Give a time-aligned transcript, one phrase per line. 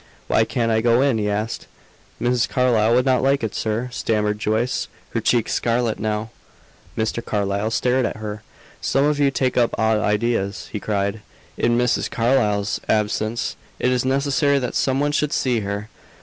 [0.27, 1.67] "Why can't I go in?" he asked.
[2.19, 2.49] "Mrs.
[2.49, 6.31] Carlyle would not like it, sir," stammered Joyce, her cheeks scarlet now.
[6.97, 7.23] Mr.
[7.23, 8.41] Carlyle stared at her.
[8.81, 11.21] "Some of you take up odd ideas," he cried.
[11.55, 12.09] "In Mrs.
[12.09, 15.87] Carlyle's absence, it is necessary that some one should see her!